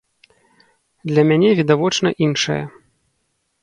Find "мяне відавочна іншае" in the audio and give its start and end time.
1.33-2.61